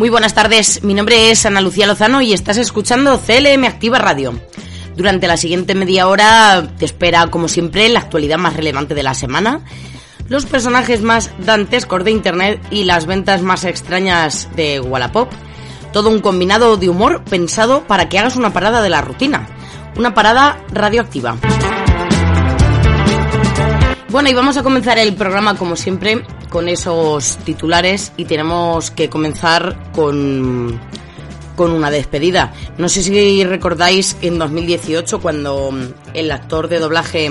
[0.00, 4.32] Muy buenas tardes, mi nombre es Ana Lucía Lozano y estás escuchando CLM Activa Radio.
[4.96, 9.12] Durante la siguiente media hora te espera, como siempre, la actualidad más relevante de la
[9.12, 9.60] semana,
[10.26, 15.30] los personajes más dantescos de Internet y las ventas más extrañas de Wallapop.
[15.92, 19.50] Todo un combinado de humor pensado para que hagas una parada de la rutina,
[19.98, 21.36] una parada radioactiva.
[24.08, 29.08] Bueno, y vamos a comenzar el programa como siempre con esos titulares y tenemos que
[29.08, 30.78] comenzar con,
[31.56, 32.52] con una despedida.
[32.76, 35.70] No sé si recordáis en 2018 cuando
[36.12, 37.30] el actor de doblaje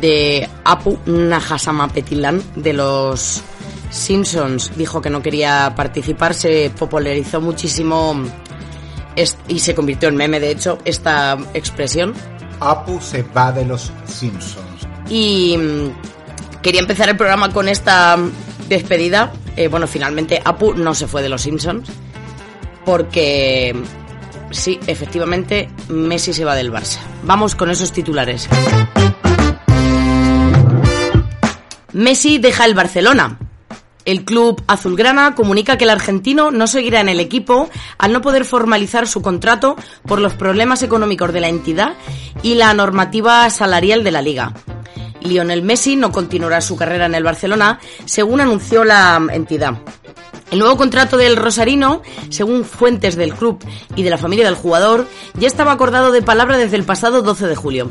[0.00, 3.42] de Apu Nahasama Petilan de los
[3.90, 8.14] Simpsons dijo que no quería participar, se popularizó muchísimo
[9.48, 12.14] y se convirtió en meme, de hecho, esta expresión.
[12.60, 14.86] Apu se va de los Simpsons.
[15.08, 16.19] Y mm,
[16.62, 18.16] quería empezar el programa con esta
[18.68, 19.32] despedida.
[19.56, 21.88] Eh, bueno, finalmente Apu no se fue de los Simpsons.
[22.84, 23.74] Porque
[24.50, 26.98] sí, efectivamente, Messi se va del Barça.
[27.24, 28.48] Vamos con esos titulares.
[31.92, 33.38] Messi deja el Barcelona.
[34.06, 38.44] El club azulgrana comunica que el argentino no seguirá en el equipo al no poder
[38.44, 39.76] formalizar su contrato
[40.06, 41.94] por los problemas económicos de la entidad
[42.42, 44.54] y la normativa salarial de la liga.
[45.20, 49.74] Lionel Messi no continuará su carrera en el Barcelona, según anunció la entidad.
[50.50, 53.58] El nuevo contrato del Rosarino, según fuentes del club
[53.94, 57.46] y de la familia del jugador, ya estaba acordado de palabra desde el pasado 12
[57.46, 57.90] de julio.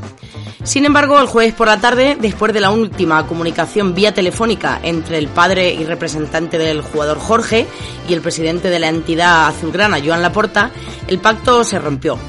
[0.63, 5.17] Sin embargo, el jueves por la tarde, después de la última comunicación vía telefónica entre
[5.17, 7.65] el padre y representante del jugador Jorge
[8.09, 10.71] y el presidente de la entidad azulgrana, Joan Laporta,
[11.07, 12.19] el pacto se rompió.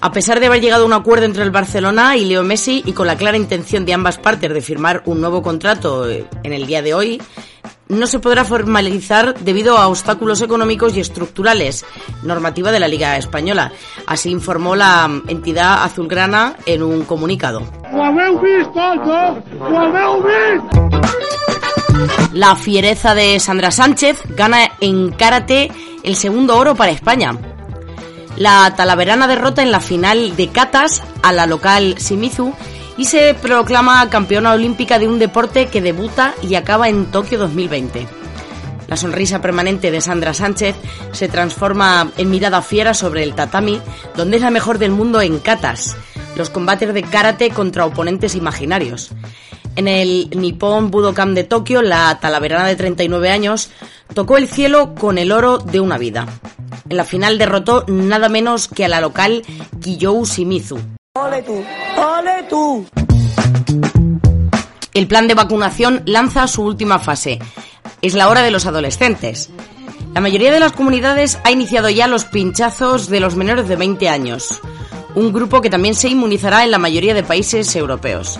[0.00, 2.92] A pesar de haber llegado a un acuerdo entre el Barcelona y Leo Messi y
[2.92, 6.66] con la clara intención de ambas partes de firmar un nuevo contrato eh, en el
[6.66, 7.22] día de hoy,
[7.88, 11.86] no se podrá formalizar debido a obstáculos económicos y estructurales,
[12.22, 13.72] normativa de la Liga Española.
[14.06, 17.62] Así informó la entidad azulgrana en un comunicado.
[22.32, 25.70] La fiereza de Sandra Sánchez gana en karate
[26.02, 27.55] el segundo oro para España.
[28.36, 32.52] La talaverana derrota en la final de katas a la local Shimizu
[32.98, 38.06] y se proclama campeona olímpica de un deporte que debuta y acaba en Tokio 2020.
[38.88, 40.76] La sonrisa permanente de Sandra Sánchez
[41.12, 43.80] se transforma en mirada fiera sobre el tatami,
[44.16, 45.96] donde es la mejor del mundo en katas,
[46.36, 49.10] los combates de karate contra oponentes imaginarios.
[49.76, 53.70] En el Nippon Budokan de Tokio, la talaverana de 39 años
[54.14, 56.26] tocó el cielo con el oro de una vida.
[56.88, 59.42] En la final derrotó nada menos que a la local
[59.80, 60.78] Kiyou Shimizu.
[61.14, 61.64] ¡Ole tú!
[61.96, 62.86] ¡Ole tú!
[64.94, 67.38] El plan de vacunación lanza su última fase.
[68.02, 69.50] Es la hora de los adolescentes.
[70.14, 74.08] La mayoría de las comunidades ha iniciado ya los pinchazos de los menores de 20
[74.08, 74.62] años,
[75.14, 78.38] un grupo que también se inmunizará en la mayoría de países europeos.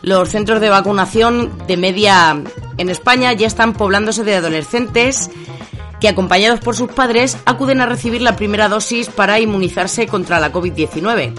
[0.00, 2.42] Los centros de vacunación de media
[2.78, 5.30] en España ya están poblándose de adolescentes
[6.00, 10.52] que acompañados por sus padres acuden a recibir la primera dosis para inmunizarse contra la
[10.52, 11.34] COVID-19.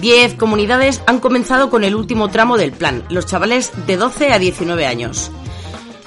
[0.00, 4.38] Diez comunidades han comenzado con el último tramo del plan, los chavales de 12 a
[4.38, 5.30] 19 años.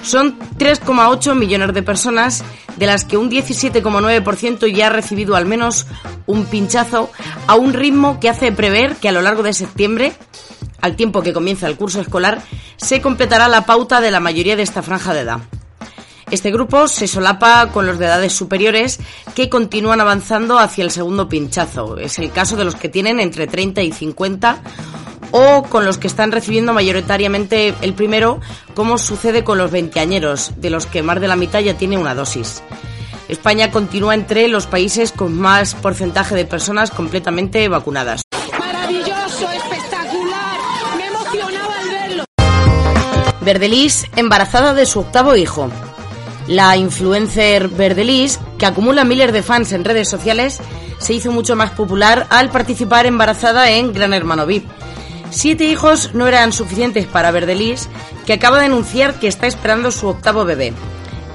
[0.02, 2.44] Son 3,8 millones de personas,
[2.76, 5.86] de las que un 17,9% ya ha recibido al menos
[6.26, 7.10] un pinchazo,
[7.46, 10.12] a un ritmo que hace prever que a lo largo de septiembre,
[10.80, 12.40] al tiempo que comienza el curso escolar,
[12.76, 15.40] se completará la pauta de la mayoría de esta franja de edad.
[16.30, 19.00] Este grupo se solapa con los de edades superiores
[19.34, 21.96] que continúan avanzando hacia el segundo pinchazo.
[21.96, 24.62] Es el caso de los que tienen entre 30 y 50
[25.32, 28.40] o con los que están recibiendo mayoritariamente el primero,
[28.74, 32.14] como sucede con los veinteañeros, de los que más de la mitad ya tiene una
[32.14, 32.62] dosis.
[33.28, 38.22] España continúa entre los países con más porcentaje de personas completamente vacunadas.
[38.58, 40.58] Maravilloso, espectacular,
[40.96, 42.24] me emocionaba al verlo.
[43.40, 45.70] Verdelis, embarazada de su octavo hijo.
[46.50, 50.58] La influencer Verdelis, que acumula miles de fans en redes sociales,
[50.98, 54.68] se hizo mucho más popular al participar embarazada en Gran Hermano VIP.
[55.30, 57.88] Siete hijos no eran suficientes para Verdelis,
[58.26, 60.72] que acaba de anunciar que está esperando su octavo bebé.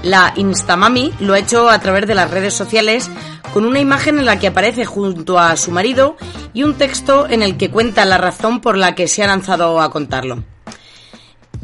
[0.04, 3.10] La Instamami lo ha hecho a través de las redes sociales
[3.54, 6.18] con una imagen en la que aparece junto a su marido
[6.54, 9.80] y un texto en el que cuenta la razón por la que se ha lanzado
[9.80, 10.44] a contarlo.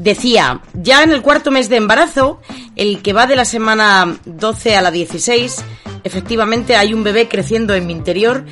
[0.01, 2.41] Decía, ya en el cuarto mes de embarazo,
[2.75, 5.63] el que va de la semana 12 a la 16,
[6.03, 8.43] efectivamente hay un bebé creciendo en mi interior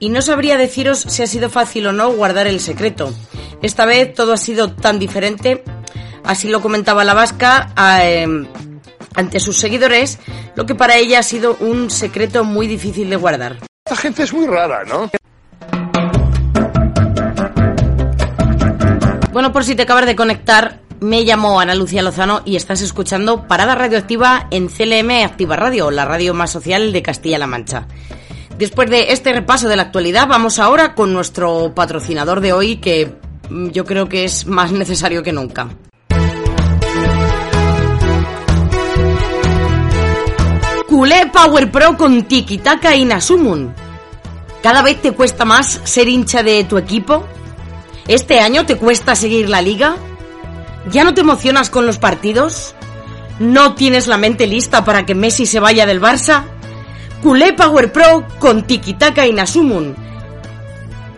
[0.00, 3.14] y no sabría deciros si ha sido fácil o no guardar el secreto.
[3.62, 5.62] Esta vez todo ha sido tan diferente,
[6.24, 7.72] así lo comentaba la vasca,
[8.02, 8.48] em,
[9.14, 10.18] ante sus seguidores,
[10.56, 13.58] lo que para ella ha sido un secreto muy difícil de guardar.
[13.84, 15.08] Esta gente es muy rara, ¿no?
[19.32, 23.46] Bueno, por si te acabas de conectar, me llamo Ana Lucía Lozano y estás escuchando
[23.46, 27.86] Parada Radioactiva en CLM Activa Radio, la radio más social de Castilla-La Mancha.
[28.58, 33.12] Después de este repaso de la actualidad, vamos ahora con nuestro patrocinador de hoy que
[33.50, 35.68] mm, yo creo que es más necesario que nunca.
[40.88, 43.74] Culé Power Pro con Tiki Taka y Nasumun.
[44.62, 47.26] ¿Cada vez te cuesta más ser hincha de tu equipo?
[48.08, 49.96] ¿Este año te cuesta seguir la liga?
[50.90, 52.74] ¿Ya no te emocionas con los partidos?
[53.38, 56.44] ¿No tienes la mente lista para que Messi se vaya del Barça?
[57.22, 59.96] Culé Power Pro con Tiki Taka y Nasumun.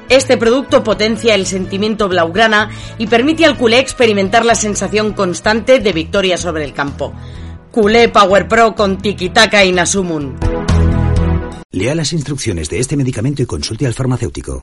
[0.09, 5.93] Este producto potencia el sentimiento blaugrana y permite al culé experimentar la sensación constante de
[5.93, 7.12] victoria sobre el campo.
[7.71, 9.76] Culé Power Pro con Tiki Taka y.
[11.73, 14.62] Lea las instrucciones de este medicamento y consulte al farmacéutico.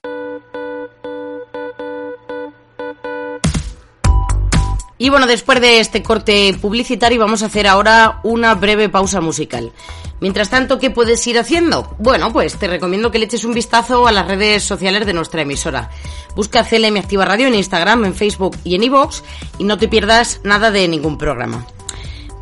[4.98, 9.74] Y bueno, después de este corte publicitario vamos a hacer ahora una breve pausa musical.
[10.22, 11.94] Mientras tanto, ¿qué puedes ir haciendo?
[12.00, 15.42] Bueno, pues te recomiendo que le eches un vistazo a las redes sociales de nuestra
[15.42, 15.90] emisora.
[16.36, 19.22] Busca CLM Activa Radio en Instagram, en Facebook y en iVoox
[19.60, 21.68] y no te pierdas nada de ningún programa.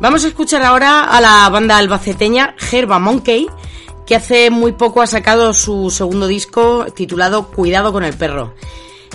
[0.00, 3.48] Vamos a escuchar ahora a la banda albaceteña Herba Monkey,
[4.06, 8.54] que hace muy poco ha sacado su segundo disco titulado Cuidado con el perro.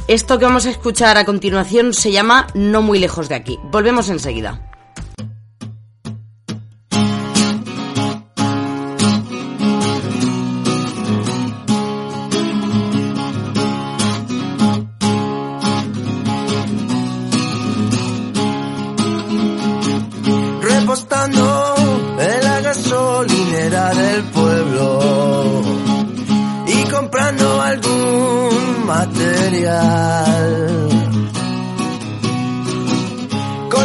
[0.07, 3.59] Esto que vamos a escuchar a continuación se llama No muy lejos de aquí.
[3.71, 4.68] Volvemos enseguida.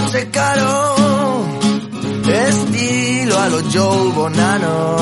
[0.04, 0.94] Coche caro,
[2.28, 4.96] estilo a los Joe Bonano.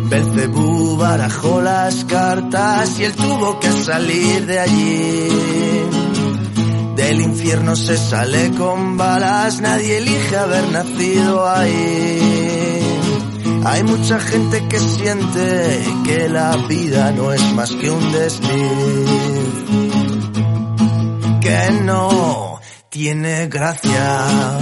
[0.08, 5.28] Belcebú barajó las cartas y él tuvo que salir de allí.
[6.94, 12.53] Del infierno se sale con balas, nadie elige haber nacido ahí.
[13.66, 18.50] Hay mucha gente que siente que la vida no es más que un desliz.
[21.40, 24.58] Que no tiene gracia.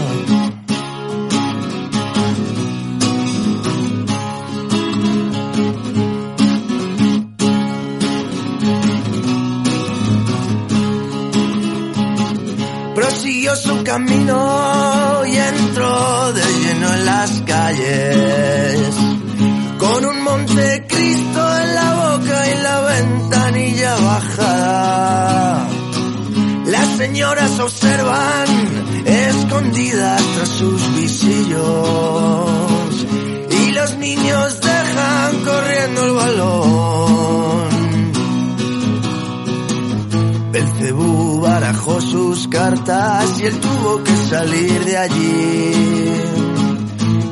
[40.53, 45.73] Belcebú barajó sus cartas y él tuvo que salir de allí.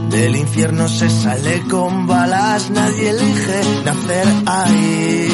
[0.08, 5.28] Del infierno se sale con balas, nadie elige nacer ahí.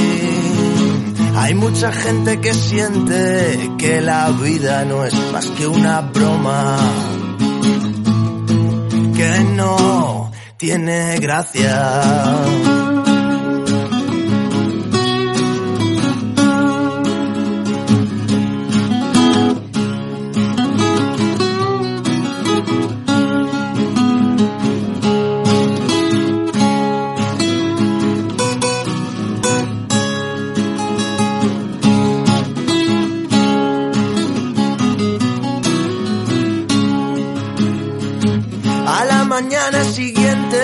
[1.37, 6.77] Hay mucha gente que siente que la vida no es más que una broma.
[9.15, 12.86] Que no tiene gracia.
[39.43, 40.63] Mañana siguiente,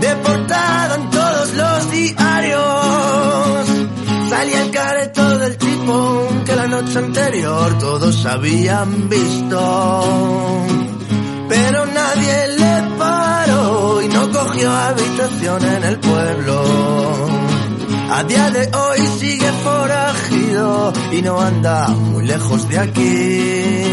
[0.00, 3.66] de portada en todos los diarios,
[4.28, 10.04] salía el careto del tipo que la noche anterior todos habían visto.
[11.48, 16.64] Pero nadie le paró y no cogió habitación en el pueblo.
[18.10, 23.84] A día de hoy sigue forajido y no anda muy lejos de aquí.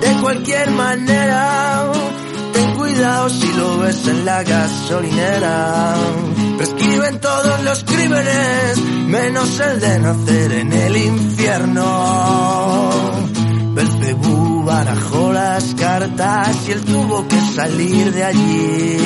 [0.00, 1.93] De cualquier manera,
[2.94, 5.94] si lo ves en la gasolinera.
[6.56, 11.82] Prescriben todos los crímenes, menos el de nacer en el infierno.
[13.74, 18.96] Belcebú barajó las cartas y él tuvo que salir de allí.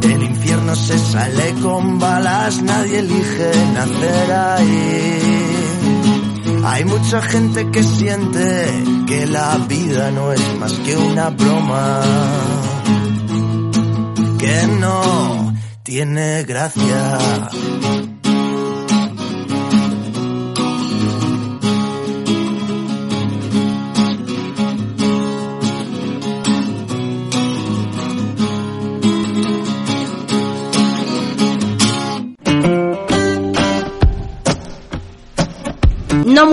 [0.00, 5.49] Del infierno se sale con balas, nadie elige nacer ahí.
[6.64, 12.00] Hay mucha gente que siente que la vida no es más que una broma.
[14.38, 17.18] Que no tiene gracia.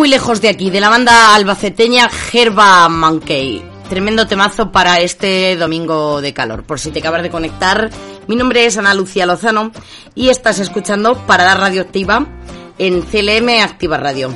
[0.08, 3.64] Lejos de aquí, de la banda albaceteña Gerba Monkey.
[3.90, 6.64] Tremendo temazo para este domingo de calor.
[6.64, 7.90] Por si te acabas de conectar,
[8.28, 9.72] mi nombre es Ana Lucía Lozano
[10.16, 12.26] y estás escuchando Parada Radioactiva
[12.78, 14.34] en CLM Activa Radio.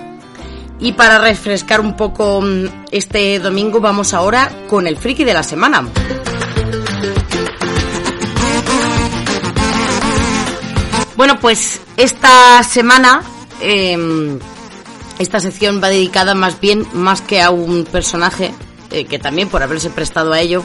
[0.79, 5.43] Y para refrescar un poco mm, este domingo, vamos ahora con el friki de la
[5.43, 5.87] semana.
[11.15, 13.21] Bueno, pues esta semana
[13.61, 14.39] eh,
[15.21, 18.53] esta sección va dedicada más bien, más que a un personaje,
[18.89, 20.63] eh, que también por haberse prestado a ello,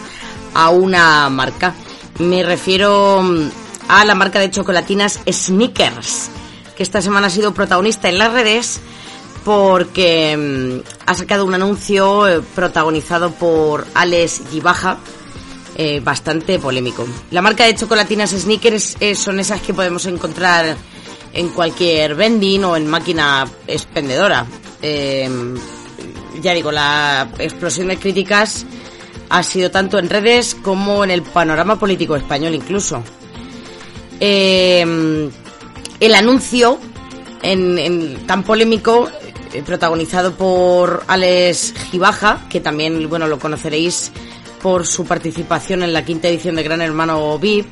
[0.55, 1.75] a una marca.
[2.19, 3.51] Me refiero mm,
[3.89, 6.31] a la marca de chocolatinas Snickers,
[6.77, 8.81] que esta semana ha sido protagonista en las redes
[9.45, 14.99] porque mm, ha sacado un anuncio eh, protagonizado por Alex Gibaja,
[15.77, 17.07] eh, bastante polémico.
[17.31, 20.77] La marca de chocolatinas Snickers son esas que podemos encontrar
[21.37, 24.47] en cualquier vending o en máquina expendedora.
[24.83, 25.29] Eh,
[26.43, 28.67] ya digo, la explosión de críticas
[29.29, 33.03] ha sido tanto en redes como en el panorama político español incluso.
[34.19, 35.31] Eh,
[36.01, 36.79] el anuncio
[37.43, 39.09] en tan polémico
[39.53, 44.13] eh, protagonizado por Alex Gibaja, que también bueno lo conoceréis
[44.63, 47.67] por su participación en la quinta edición de Gran Hermano VIP,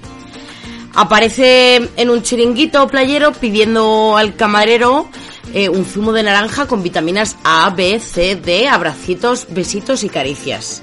[0.94, 5.08] aparece en un chiringuito playero pidiendo al camarero
[5.52, 10.82] eh, un zumo de naranja con vitaminas A, B, C, D, abracitos, besitos y caricias.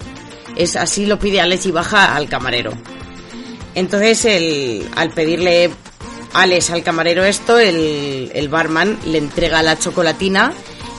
[0.56, 2.72] Es así lo pide Alex y baja al camarero.
[3.74, 5.72] Entonces, el, al pedirle
[6.34, 10.54] Alex al camarero esto, el, barman le entrega la chocolatina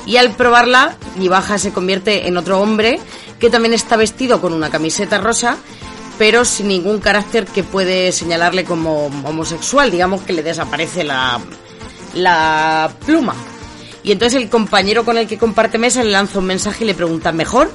[0.07, 2.99] y al probarla, Baja se convierte en otro hombre
[3.39, 5.57] que también está vestido con una camiseta rosa,
[6.19, 11.41] pero sin ningún carácter que puede señalarle como homosexual, digamos que le desaparece la,
[12.15, 13.35] la pluma.
[14.03, 16.95] Y entonces el compañero con el que comparte mesa le lanza un mensaje y le
[16.95, 17.71] pregunta mejor.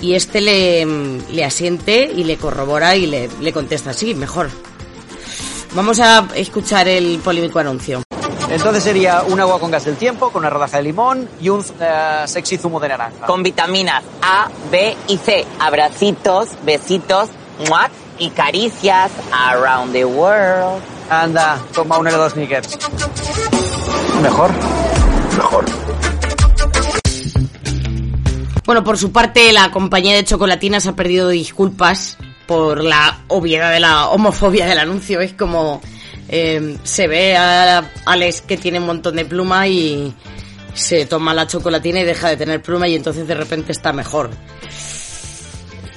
[0.00, 0.86] Y este le,
[1.30, 4.48] le asiente y le corrobora y le, le contesta sí, mejor.
[5.74, 8.02] Vamos a escuchar el polémico anuncio.
[8.50, 11.64] Entonces sería un agua con gas del tiempo, con una rodaja de limón y un
[11.80, 13.26] eh, sexy zumo de naranja.
[13.26, 15.46] con vitaminas A, B y C.
[15.60, 17.28] Abracitos, besitos,
[17.68, 20.82] muac y caricias around the world.
[21.08, 22.78] Anda, toma un helado Snickers.
[24.22, 24.50] Mejor.
[25.36, 25.64] Mejor.
[28.64, 33.80] Bueno, por su parte, la compañía de chocolatinas ha perdido disculpas por la obviedad de
[33.80, 35.20] la homofobia del anuncio.
[35.20, 35.80] Es como
[36.28, 40.14] eh, se ve a Alex que tiene un montón de pluma y
[40.74, 44.30] se toma la chocolatina y deja de tener pluma y entonces de repente está mejor.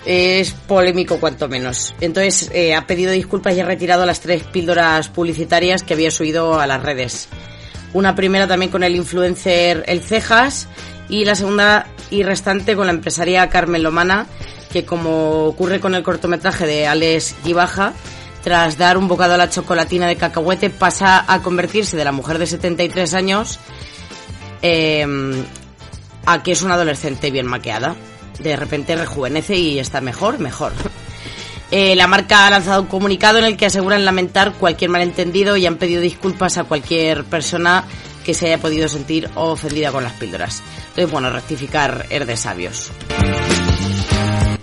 [0.06, 1.96] Es polémico cuanto menos.
[2.02, 6.60] Entonces eh, ha pedido disculpas y ha retirado las tres píldoras publicitarias que había subido
[6.60, 7.30] a las redes.
[7.94, 10.68] Una primera también con el influencer El Cejas
[11.10, 14.26] y la segunda y restante con la empresaria Carmen Lomana,
[14.72, 17.94] que como ocurre con el cortometraje de Alex Gibaja,
[18.44, 22.40] tras dar un bocado a la chocolatina de cacahuete pasa a convertirse de la mujer
[22.40, 23.60] de 73 años
[24.62, 25.06] eh,
[26.26, 27.96] a que es una adolescente bien maqueada.
[28.40, 30.74] De repente rejuvenece y está mejor, mejor.
[31.75, 35.66] Eh, la marca ha lanzado un comunicado en el que aseguran lamentar cualquier malentendido y
[35.66, 37.86] han pedido disculpas a cualquier persona
[38.24, 40.62] que se haya podido sentir ofendida con las píldoras.
[40.90, 42.92] Entonces, bueno, rectificar er de sabios.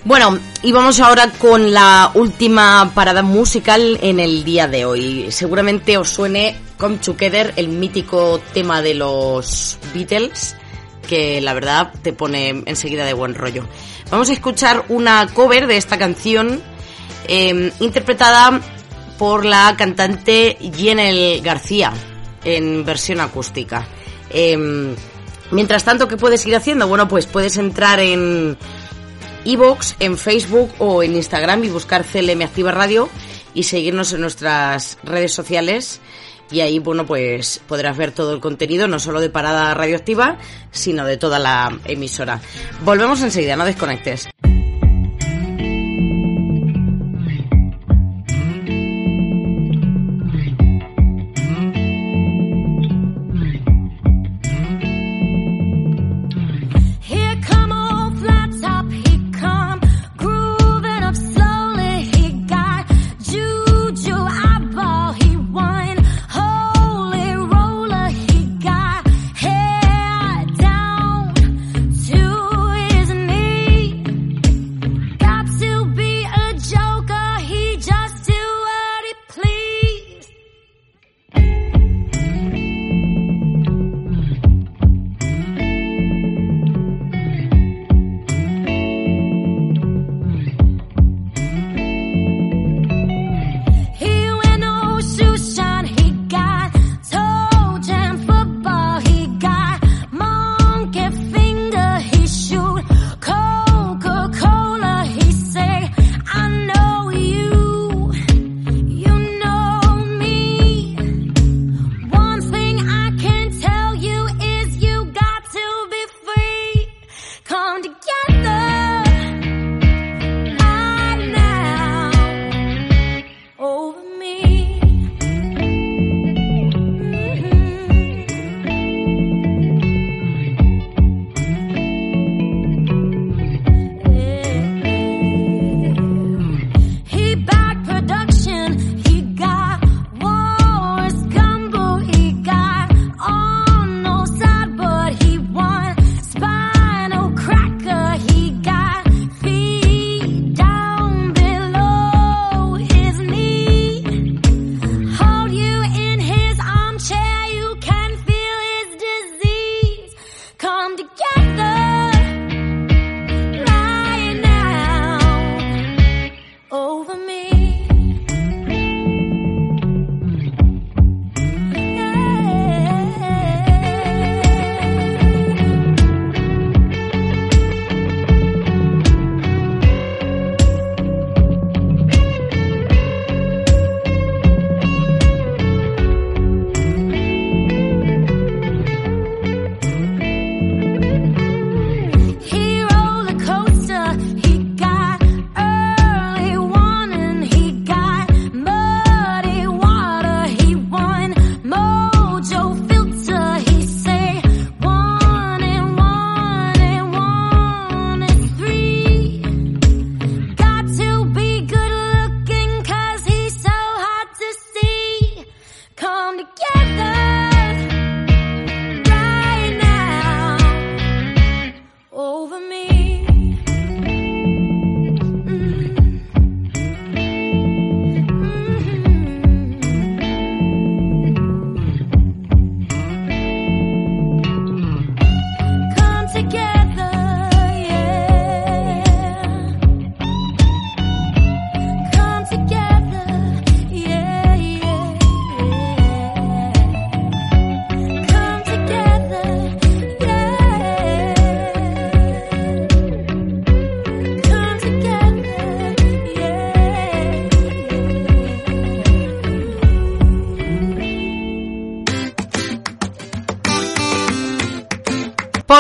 [0.05, 5.27] Bueno, y vamos ahora con la última parada musical en el día de hoy.
[5.31, 10.57] Seguramente os suene Come Together, el mítico tema de los Beatles,
[11.11, 13.67] que la verdad te pone enseguida de buen rollo.
[14.13, 16.63] Vamos a escuchar una cover de esta canción
[17.27, 18.61] eh, interpretada
[19.19, 21.93] por la cantante Jenel García
[22.45, 23.89] en versión acústica.
[24.31, 24.95] Eh,
[25.51, 26.87] mientras tanto, ¿qué puedes ir haciendo?
[26.87, 28.57] Bueno, pues puedes entrar en
[29.45, 33.09] Evox, en Facebook o en Instagram y buscar CLM Activa Radio
[33.53, 36.01] y seguirnos en nuestras redes sociales
[36.51, 40.39] y ahí, bueno, pues podrás ver todo el contenido, no solo de Parada Radioactiva,
[40.71, 42.41] sino de toda la emisora.
[42.85, 44.29] Volvemos enseguida, no desconectes.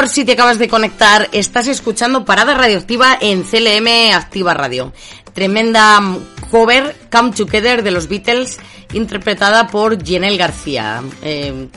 [0.08, 4.92] Si te acabas de conectar, estás escuchando Parada Radioactiva en CLM Activa Radio.
[5.34, 6.18] Tremenda mm,
[6.50, 8.58] cover Come Together de los Beatles,
[8.94, 11.02] interpretada por Jenel García.
[11.22, 11.68] Eh,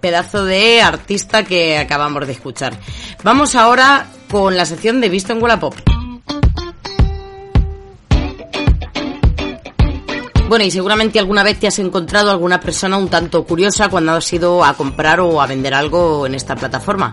[0.00, 2.78] pedazo de artista que acabamos de escuchar.
[3.24, 5.91] Vamos ahora con la sección de Visto en Wallapop.
[10.52, 14.30] Bueno, y seguramente alguna vez te has encontrado alguna persona un tanto curiosa cuando has
[14.34, 17.10] ido a comprar o a vender algo en esta plataforma.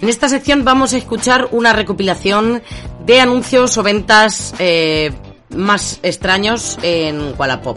[0.00, 2.62] En esta sección vamos a escuchar una recopilación
[3.04, 5.12] de anuncios o ventas eh,
[5.50, 7.76] más extraños en Wallapop.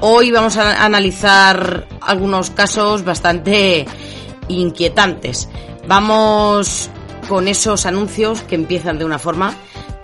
[0.00, 3.86] Hoy vamos a analizar algunos casos bastante
[4.48, 5.48] inquietantes.
[5.88, 6.90] Vamos
[7.26, 9.56] con esos anuncios que empiezan de una forma,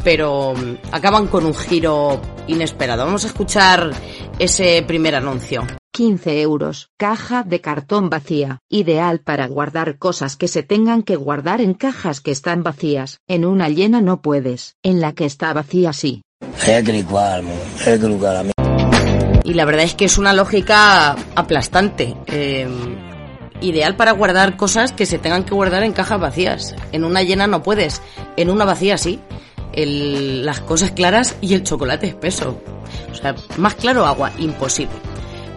[0.04, 3.04] pero mm, acaban con un giro inesperado.
[3.04, 3.90] Vamos a escuchar
[4.38, 5.66] ese primer anuncio.
[5.92, 6.90] 15 euros.
[6.96, 8.60] Caja de cartón vacía.
[8.70, 13.18] Ideal para guardar cosas que se tengan que guardar en cajas que están vacías.
[13.28, 14.76] En una llena no puedes.
[14.82, 16.22] En la que está vacía sí.
[19.44, 22.16] Y la verdad es que es una lógica aplastante.
[22.26, 22.66] Eh,
[23.62, 26.74] ideal para guardar cosas que se tengan que guardar en cajas vacías.
[26.92, 28.02] En una llena no puedes,
[28.36, 29.20] en una vacía sí.
[29.72, 32.60] El- las cosas claras y el chocolate espeso.
[33.10, 34.94] O sea, más claro agua, imposible.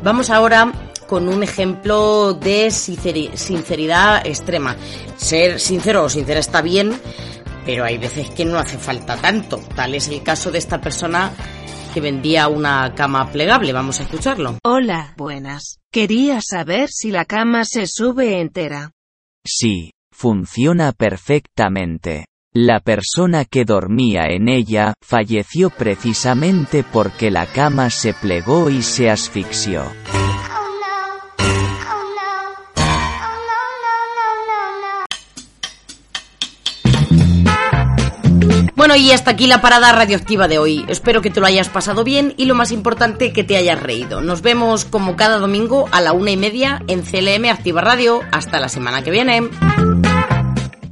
[0.03, 0.71] Vamos ahora
[1.07, 4.75] con un ejemplo de sinceri- sinceridad extrema.
[5.17, 6.93] Ser sincero o sincera está bien,
[7.65, 9.57] pero hay veces que no hace falta tanto.
[9.75, 11.31] Tal es el caso de esta persona
[11.93, 13.71] que vendía una cama plegable.
[13.73, 14.57] Vamos a escucharlo.
[14.63, 15.79] Hola, buenas.
[15.91, 18.91] Quería saber si la cama se sube entera.
[19.45, 22.25] Sí, funciona perfectamente.
[22.57, 29.09] La persona que dormía en ella falleció precisamente porque la cama se plegó y se
[29.09, 29.83] asfixió.
[38.73, 40.85] Bueno, y hasta aquí la parada radioactiva de hoy.
[40.87, 44.21] Espero que te lo hayas pasado bien y lo más importante, que te hayas reído.
[44.21, 48.21] Nos vemos como cada domingo a la una y media en CLM Activa Radio.
[48.31, 49.41] Hasta la semana que viene.